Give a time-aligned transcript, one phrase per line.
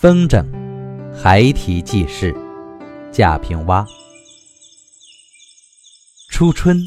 [0.00, 0.42] 风筝，
[1.14, 2.34] 孩提记事，
[3.12, 3.84] 贾平凹。
[6.30, 6.80] 初春，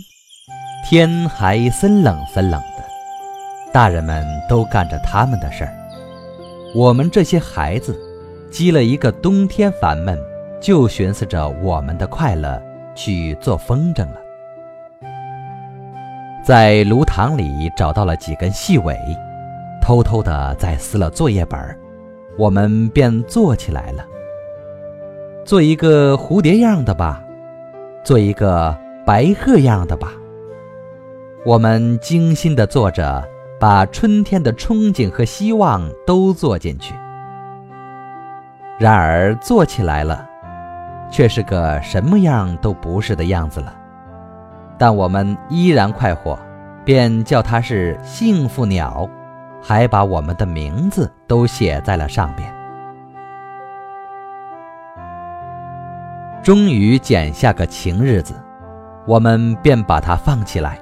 [0.83, 2.83] 天还森冷森冷的，
[3.71, 5.71] 大人们都干着他们的事儿，
[6.73, 7.95] 我们这些孩子，
[8.49, 10.19] 积了一个冬天烦闷，
[10.59, 12.59] 就寻思着我们的快乐，
[12.95, 14.17] 去做风筝了。
[16.43, 18.97] 在炉膛里找到了几根细尾，
[19.79, 21.77] 偷偷的在撕了作业本儿。
[22.37, 24.05] 我们便做起来了。
[25.45, 27.23] 做一个蝴蝶样的吧，
[28.03, 30.13] 做一个白鹤样的吧。
[31.45, 33.23] 我们精心的做着，
[33.59, 36.93] 把春天的憧憬和希望都做进去。
[38.79, 40.25] 然而做起来了，
[41.11, 43.75] 却是个什么样都不是的样子了。
[44.77, 46.39] 但我们依然快活，
[46.83, 49.07] 便叫它是幸福鸟。
[49.63, 52.53] 还把我们的名字都写在了上边。
[56.43, 58.35] 终于剪下个晴日子，
[59.07, 60.77] 我们便把它放起来。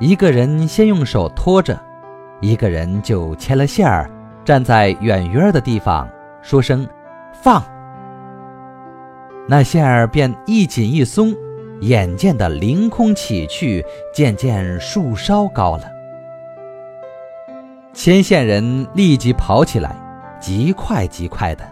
[0.00, 1.78] 一个人先用手托着，
[2.40, 4.10] 一个人就牵了线儿，
[4.44, 6.08] 站在远远的地方，
[6.42, 6.84] 说声
[7.40, 7.62] “放”，
[9.48, 11.32] 那线儿便一紧一松，
[11.82, 15.84] 眼见的凌空起去，渐渐树梢高了。
[17.94, 19.94] 牵线人立即跑起来，
[20.40, 21.64] 极快极快的，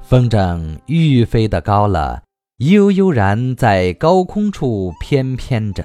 [0.00, 2.22] 风筝愈飞得高了，
[2.58, 5.84] 悠悠然在高空处翩翩着。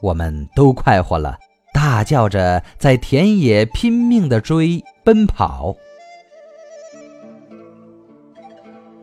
[0.00, 1.38] 我们都快活了，
[1.74, 5.74] 大叫着在田野拼命地追奔跑。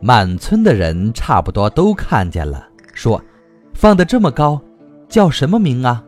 [0.00, 3.22] 满村的人差不多都看见了，说
[3.72, 4.60] ：“放得这么高，
[5.08, 6.04] 叫什么名啊？”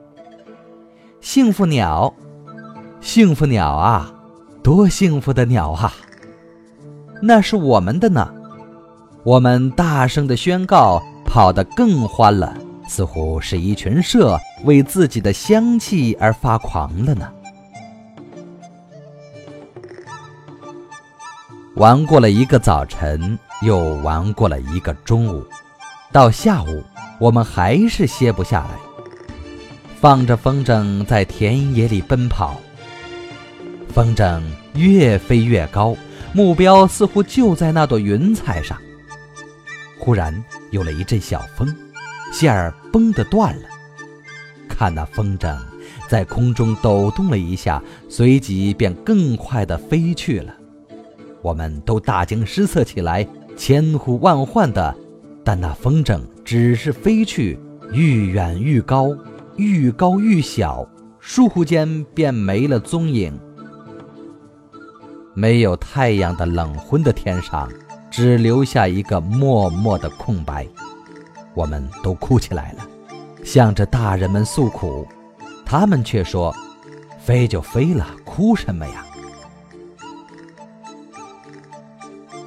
[1.22, 2.12] 幸福鸟。
[3.04, 4.10] 幸福鸟啊，
[4.62, 5.92] 多幸福的鸟啊！
[7.20, 8.32] 那是我们的呢。
[9.22, 12.56] 我们大声的宣告，跑得更欢了，
[12.88, 17.30] 似乎是一群麝为自己的香气而发狂了呢。
[21.76, 25.44] 玩过了一个早晨，又玩过了一个中午，
[26.10, 26.82] 到下午，
[27.20, 28.70] 我们还是歇不下来，
[30.00, 32.56] 放着风筝在田野里奔跑。
[33.94, 34.42] 风筝
[34.74, 35.96] 越飞越高，
[36.32, 38.76] 目标似乎就在那朵云彩上。
[40.00, 40.34] 忽然
[40.72, 41.72] 有了一阵小风，
[42.32, 43.62] 线儿绷得断了。
[44.68, 45.56] 看那风筝
[46.08, 50.52] 在空中抖动了一下，随即便更快地飞去了。
[51.40, 53.24] 我们都大惊失色起来，
[53.56, 54.92] 千呼万唤的，
[55.44, 57.56] 但那风筝只是飞去，
[57.92, 59.16] 愈远愈高，
[59.54, 60.84] 愈高愈小，
[61.22, 63.38] 倏忽间便没了踪影。
[65.34, 67.68] 没有太阳的冷昏的天上，
[68.08, 70.64] 只留下一个默默的空白。
[71.54, 72.86] 我们都哭起来了，
[73.44, 75.06] 向着大人们诉苦。
[75.66, 76.54] 他们却说
[77.18, 79.04] ：“飞就飞了，哭什么呀？”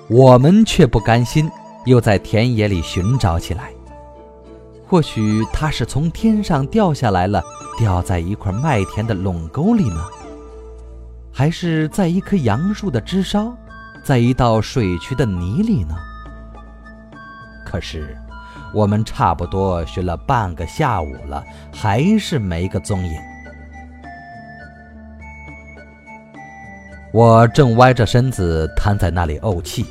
[0.10, 1.52] 我们却不甘心，
[1.86, 3.70] 又在田野里寻找起来。
[4.88, 7.44] 或许它是从天上掉下来了，
[7.78, 10.06] 掉在一块麦田的垄沟里呢？
[11.38, 13.56] 还是在一棵杨树的枝梢，
[14.04, 15.96] 在一道水渠的泥里呢。
[17.64, 18.18] 可是，
[18.74, 23.14] 我们差不多寻了半个下午了，还是没个踪影。
[27.14, 29.86] 我正歪着身子瘫在那里怄气，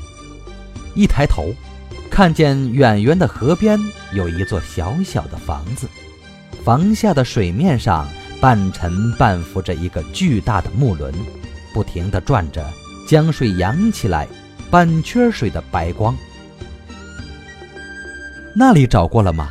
[0.97, 1.55] 一抬头，
[2.11, 3.79] 看见远远的河边
[4.13, 5.87] 有一座小小的房子，
[6.65, 8.05] 房下的水面上。
[8.41, 11.13] 半沉半浮着一个巨大的木轮，
[11.73, 12.65] 不停地转着，
[13.09, 14.29] 将水扬起来，
[14.71, 16.17] 半圈水的白光。
[18.55, 19.51] 那里找过了吗？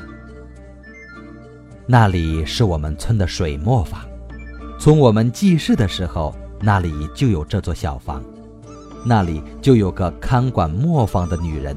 [1.87, 4.01] 那里是我们村的水磨坊，
[4.79, 8.23] 从我们记事的时候，那里就有这座小房，
[9.05, 11.75] 那里就有个看管磨坊的女人。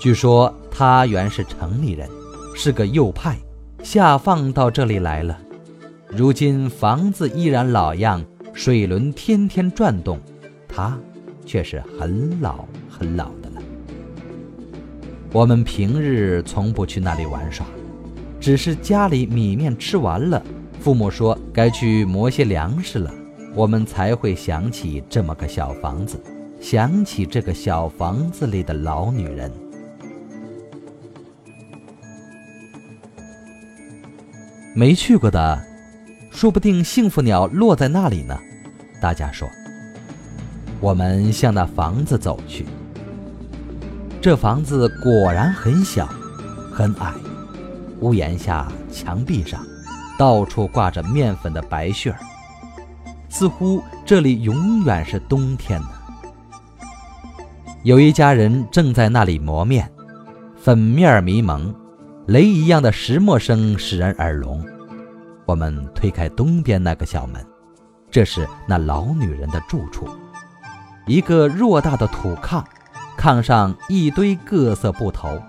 [0.00, 2.08] 据说她原是城里人，
[2.54, 3.38] 是个右派。
[3.86, 5.38] 下放到这里来了，
[6.08, 8.20] 如今房子依然老样，
[8.52, 10.18] 水轮天天转动，
[10.66, 10.98] 它
[11.46, 13.62] 却是很老很老的了。
[15.32, 17.64] 我们平日从不去那里玩耍，
[18.40, 20.42] 只是家里米面吃完了，
[20.80, 23.14] 父母说该去磨些粮食了，
[23.54, 26.20] 我们才会想起这么个小房子，
[26.60, 29.48] 想起这个小房子里的老女人。
[34.78, 35.58] 没去过的，
[36.30, 38.38] 说不定幸福鸟落在那里呢。
[39.00, 39.48] 大家说，
[40.80, 42.66] 我们向那房子走去。
[44.20, 46.06] 这房子果然很小，
[46.70, 47.10] 很矮，
[48.00, 49.64] 屋檐下、墙壁上，
[50.18, 52.18] 到处挂着面粉的白絮儿，
[53.30, 55.88] 似乎这里永远是冬天呢。
[57.82, 59.90] 有一家人正在那里磨面，
[60.62, 61.74] 粉面迷蒙，
[62.26, 64.60] 雷一样的石磨声使人耳聋。
[65.44, 67.46] 我们推开东边那个小门，
[68.10, 70.08] 这是那老女人的住处，
[71.06, 72.64] 一个偌大的土炕，
[73.16, 75.40] 炕上一堆各色布头，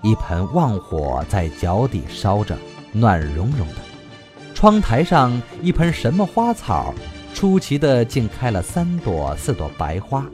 [0.00, 2.56] 一盆旺火在脚底烧着，
[2.92, 3.74] 暖融融的。
[4.54, 6.94] 窗台上一盆什么花草，
[7.34, 10.24] 出奇的竟开了三朵四朵白花。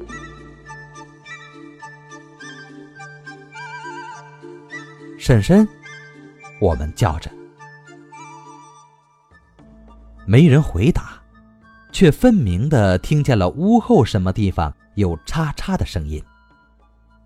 [5.26, 5.67] 婶婶，
[6.61, 7.28] 我们叫着。
[10.25, 11.20] 没人回答，
[11.90, 16.23] 却分明的听见了屋后什么地方有嚓嚓的声音。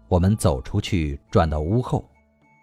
[0.08, 2.10] 我们走出去，转到屋后，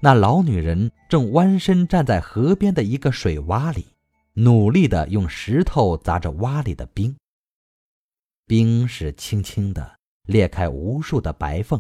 [0.02, 3.86] 那老女人正弯身站在河边的一个水洼里，
[4.34, 7.16] 努力的用石头砸着洼里的冰。
[8.48, 11.80] 冰是轻轻的裂开无数的白缝，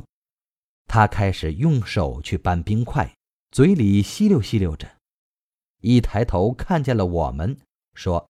[0.87, 3.11] 她开始用手去搬冰块，
[3.49, 4.87] 嘴里吸溜吸溜着，
[5.79, 7.57] 一抬头看见了我们，
[7.93, 8.29] 说。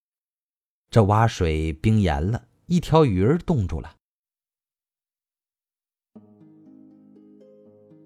[0.90, 3.94] 这洼水冰严了，一条鱼儿冻住了。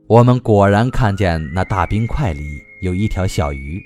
[0.09, 2.43] 我们果然看见那大冰块里
[2.81, 3.81] 有一条小鱼，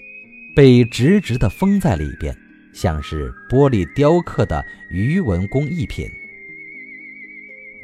[0.54, 2.34] 被直直的封在里边，
[2.72, 6.08] 像是玻璃雕刻的鱼纹工艺品。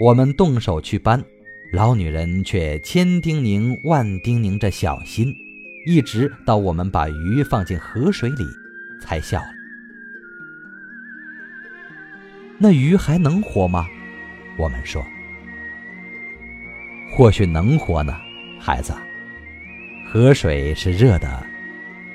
[0.00, 1.22] 我们动手去搬，
[1.72, 5.34] 老女人却千叮咛万叮咛着小心，
[5.86, 8.44] 一直到我们把鱼放进河水里，
[9.00, 9.40] 才笑。
[12.58, 13.88] 那鱼还能活吗？
[14.58, 15.02] 我们说，
[17.10, 18.14] 或许能活呢，
[18.60, 18.92] 孩子。
[20.06, 21.46] 河水是热的，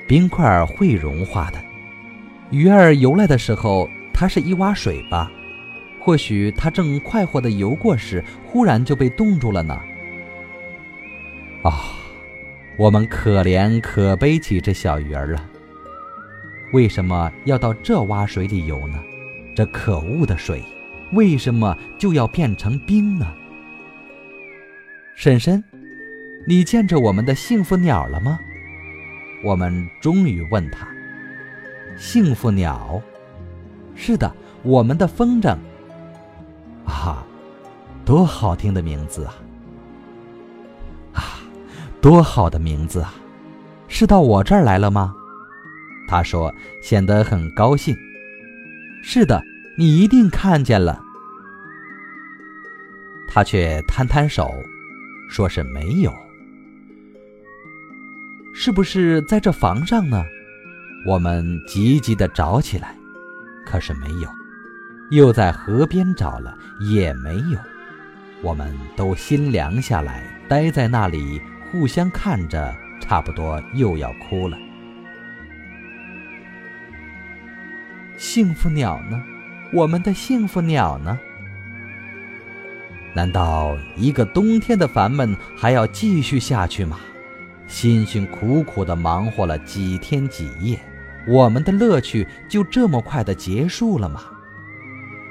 [0.06, 1.60] 冰块会融化的。
[2.52, 5.32] 鱼儿游来的时候，它是一洼水吧？
[6.00, 9.78] 或许它正快活的游过时，忽然就被冻住了呢。
[11.64, 11.92] 啊，
[12.76, 15.44] 我们可怜可悲起这小鱼儿了。
[16.72, 18.98] 为什么要到这洼水里游呢？
[19.56, 20.62] 这可恶的水，
[21.12, 23.26] 为什么就要变成冰呢？
[25.16, 25.62] 婶婶，
[26.46, 28.38] 你见着我们的幸福鸟了吗？
[29.42, 30.86] 我们终于问他。
[31.96, 33.02] 幸福鸟，
[33.96, 35.56] 是的，我们的风筝。
[36.88, 37.24] 啊，
[38.04, 39.34] 多好听的名字啊！
[41.12, 41.22] 啊，
[42.00, 43.14] 多好的名字啊！
[43.88, 45.14] 是到我这儿来了吗？
[46.08, 46.52] 他说，
[46.82, 47.96] 显得很高兴。
[49.02, 49.42] 是的，
[49.76, 51.00] 你一定看见了。
[53.28, 54.50] 他却摊摊手，
[55.30, 56.12] 说是没有。
[58.54, 60.24] 是不是在这房上呢？
[61.06, 62.96] 我们急急的找起来，
[63.66, 64.28] 可是没有；
[65.10, 67.58] 又在河边找了，也没有。
[68.42, 71.40] 我们都心凉下来，待在那里，
[71.70, 74.56] 互相看着，差不多又要哭了。
[78.16, 79.22] 幸福鸟呢？
[79.72, 81.18] 我们的幸福鸟呢？
[83.14, 86.98] 难道一个冬天的烦闷还要继续下去吗？
[87.66, 90.78] 辛辛苦苦的忙活了几天几夜，
[91.26, 94.22] 我们的乐趣就这么快的结束了吗？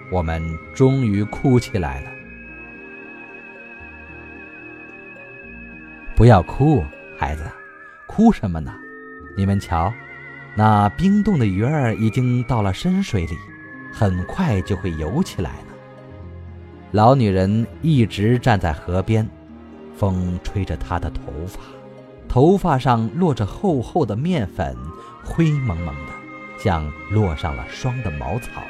[0.10, 0.42] 我们
[0.74, 2.12] 终于哭起来了。
[6.16, 6.84] 不要哭，
[7.18, 7.44] 孩子，
[8.08, 8.74] 哭什么呢？
[9.36, 9.94] 你们瞧。
[10.56, 13.38] 那冰冻的鱼儿已经到了深水里，
[13.94, 15.66] 很快就会游起来了。
[16.92, 19.30] 老女人一直站在河边，
[19.96, 21.60] 风吹着她的头发，
[22.28, 24.76] 头发上落着厚厚的面粉，
[25.24, 26.14] 灰蒙蒙的，
[26.58, 28.64] 像落上了霜的茅草。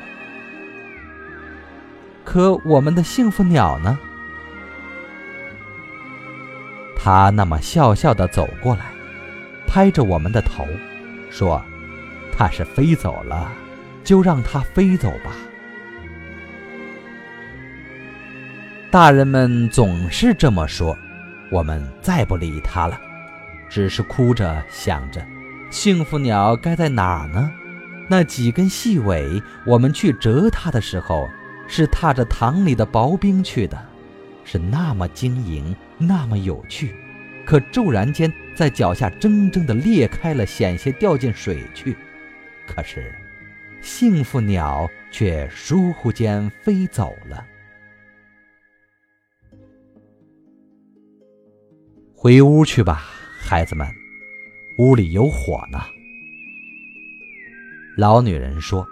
[2.27, 3.97] 可我们的幸福鸟呢？
[6.93, 8.87] 它那么笑笑的走过来，
[9.65, 10.67] 拍着我们的头，
[11.31, 11.63] 说。
[12.33, 13.49] 它是飞走了，
[14.03, 15.31] 就让它飞走吧。
[18.91, 20.95] 大人们总是这么说，
[21.49, 22.99] 我们再不理他了，
[23.69, 25.25] 只是哭着想着，
[25.71, 27.49] 幸福鸟该在哪儿呢？
[28.09, 31.27] 那几根细尾，我们去折它的时候，
[31.67, 33.77] 是踏着塘里的薄冰去的
[34.43, 36.95] 是那么晶莹那么有趣。
[37.47, 41.95] 可骤然间在脚下铮铮的裂开了险些掉进水去
[42.67, 43.15] 可是
[43.81, 47.45] 幸福鸟却疏忽间飞走了。
[52.13, 53.05] 回屋去吧
[53.39, 53.87] 孩子们
[54.79, 55.79] 屋里有火呢。
[57.95, 58.85] 老女人说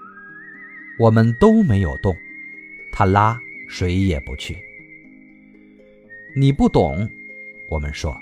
[0.97, 2.15] 我们都没有动
[2.97, 3.37] 她拉
[3.67, 4.57] 谁也不去。”
[6.33, 7.09] 你不懂，
[7.69, 8.17] 我们说，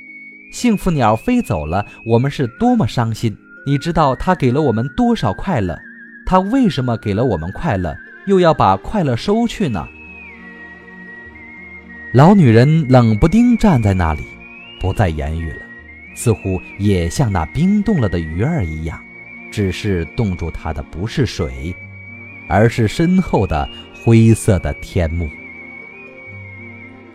[0.51, 3.37] 幸福鸟飞走了，我们是多么伤心。
[3.67, 5.79] 你知道它给了我们多少快乐？
[6.25, 9.87] 它为什么给了我们快乐，又要把快乐收去呢？
[12.11, 14.23] 老女人冷不丁站在那里，
[14.79, 15.61] 不再言语了，
[16.15, 18.99] 似乎也像那冰冻了的鱼儿一样。
[19.51, 21.75] 只是冻住它的不是水，
[22.47, 23.69] 而是身后的
[24.03, 25.29] 灰色的天幕。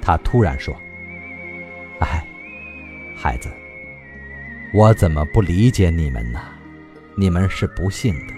[0.00, 0.75] 他突然说
[2.00, 2.26] ：“哎，
[3.14, 3.50] 孩子，
[4.73, 6.40] 我怎么不理解你们呢？
[7.14, 8.33] 你们是不幸的。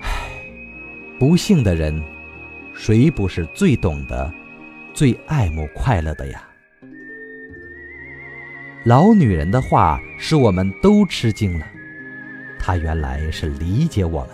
[0.00, 0.30] 唉，
[1.18, 2.02] 不幸的人，
[2.72, 4.32] 谁不是最懂得、
[4.94, 6.42] 最爱慕快乐的呀？”
[8.82, 11.66] 老女人的话使我们都吃惊了。
[12.58, 14.30] 她原来是理解我们，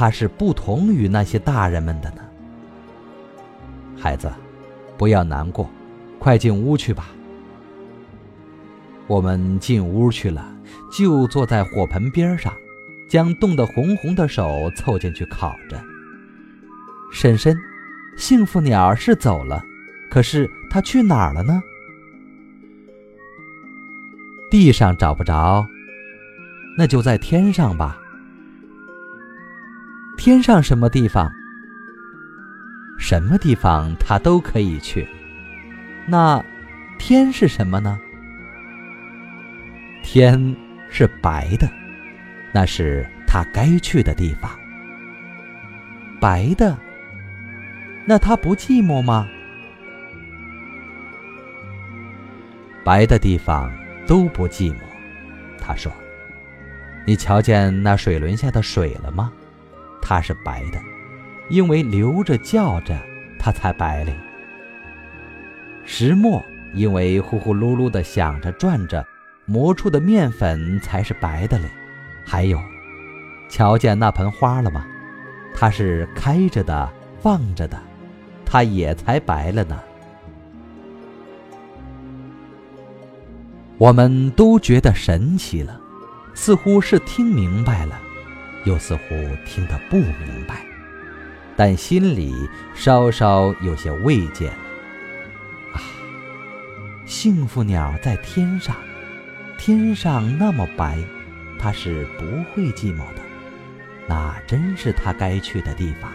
[0.00, 2.22] 他是不同于那些大人们的呢。
[3.98, 4.32] 孩子，
[4.96, 5.68] 不要难过，
[6.18, 7.10] 快进屋去吧。
[9.06, 10.56] 我们进屋去了，
[10.90, 12.50] 就坐在火盆边上，
[13.10, 15.78] 将冻得红红的手凑进去烤着。
[17.12, 17.54] 婶婶，
[18.16, 19.62] 幸福鸟是走了，
[20.10, 21.62] 可是它去哪儿了呢？
[24.50, 25.66] 地上找不着。
[26.78, 28.00] 那就在天上吧。
[30.20, 31.32] 天上什么地方？
[32.98, 35.08] 什么地方他都可以去。
[36.06, 36.44] 那
[36.98, 37.98] 天是什么呢？
[40.02, 40.54] 天
[40.90, 41.66] 是白的，
[42.52, 44.50] 那是他该去的地方。
[46.20, 46.76] 白的，
[48.04, 49.26] 那他不寂寞吗？
[52.84, 53.72] 白的地方
[54.06, 54.80] 都不寂寞，
[55.58, 55.90] 他说。
[57.06, 59.32] 你瞧见那水轮下的水了吗？
[60.10, 60.80] 它是白的，
[61.50, 63.00] 因为流着叫着，
[63.38, 64.12] 它才白嘞。
[65.84, 69.06] 石磨因为呼呼噜噜的响着转着，
[69.46, 71.70] 磨出的面粉才是白的嘞。
[72.26, 72.60] 还有，
[73.48, 74.84] 瞧见那盆花了吗？
[75.54, 77.80] 它是开着的，放着的，
[78.44, 79.80] 它也才白了呢。
[83.78, 85.80] 我们都觉得神奇了。
[86.34, 88.00] 似乎是听明白了，
[88.64, 89.14] 又似乎
[89.44, 90.64] 听得不明白，
[91.56, 92.34] 但心里
[92.74, 94.56] 稍稍有些慰藉了。
[95.74, 95.80] 啊，
[97.06, 98.76] 幸福鸟在天上，
[99.58, 100.98] 天上那么白，
[101.58, 103.22] 它是不会寂寞的，
[104.06, 106.10] 那真是它该去的地方。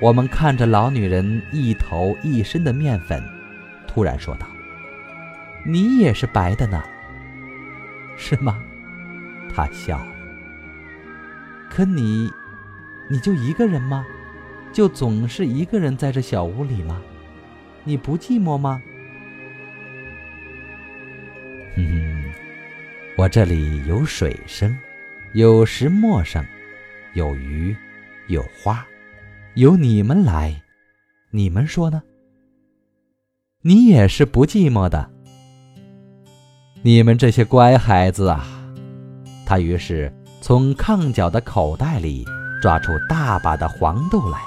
[0.00, 3.22] 我们看着老女人一头一身的面粉，
[3.86, 4.46] 突然说道
[5.64, 6.82] ：“你也是白的呢。”
[8.16, 8.58] 是吗？
[9.54, 10.21] 他笑了。
[11.74, 12.30] 可你，
[13.08, 14.04] 你就一个人吗？
[14.74, 17.00] 就总是一个人在这小屋里吗？
[17.82, 18.82] 你不寂寞吗？
[21.78, 22.30] 嗯，
[23.16, 24.76] 我这里有水声，
[25.32, 26.44] 有石磨声，
[27.14, 27.74] 有鱼，
[28.28, 28.86] 有花，
[29.54, 30.62] 有你们来，
[31.30, 32.02] 你们说呢？
[33.62, 35.10] 你也是不寂寞的。
[36.82, 38.44] 你们这些乖孩子啊！
[39.46, 40.12] 他于是
[40.42, 42.26] 从炕角的口袋里
[42.60, 44.40] 抓出大把的黄豆来，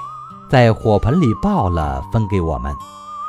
[0.50, 2.70] 在火盆里爆了，分给我们。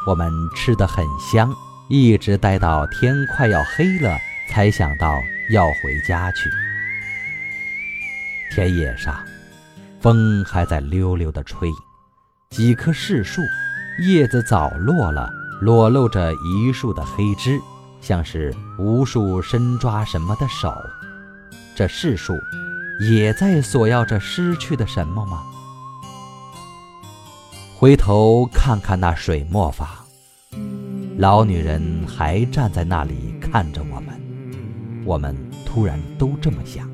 [0.05, 1.49] 我们吃得很香，
[1.87, 4.17] 一直待到天快要黑了，
[4.49, 5.13] 才想到
[5.49, 6.49] 要回家去。
[8.51, 9.15] 田野上，
[10.01, 11.69] 风还在溜溜地吹，
[12.49, 13.41] 几棵柿树
[14.01, 15.29] 叶子早落了，
[15.61, 17.61] 裸露着一树的黑枝。
[17.99, 20.71] 像是无数伸抓什么的手，
[21.77, 22.33] 这世树
[22.99, 25.43] 也在索要着失去的什么吗？
[27.75, 29.87] 回头看看那水墨坊，
[31.19, 34.19] 老女人还站在那里看着我们。
[35.05, 35.35] 我们
[35.67, 36.89] 突然都这么想：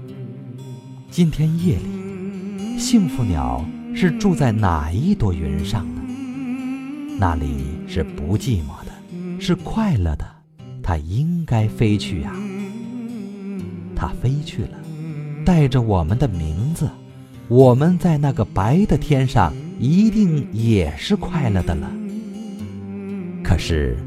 [1.10, 6.02] 今天夜里，幸福鸟是住在哪一朵云上呢？
[7.18, 10.30] 那里是不寂寞的，是快乐的。
[10.84, 12.34] 它应该飞去呀，
[14.04, 14.78] 它飞去了，
[15.46, 16.90] 带着我们的名字，
[17.48, 21.90] 我们在那个白的天上一定也是快乐的了。
[23.42, 23.98] 可是，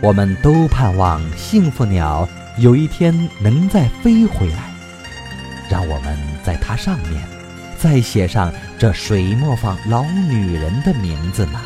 [0.00, 2.28] 我们都盼望幸福鸟
[2.58, 4.70] 有一天能再飞回来，
[5.68, 7.20] 让我们在它上面
[7.76, 11.60] 再写上这水磨坊老女人的名字呢。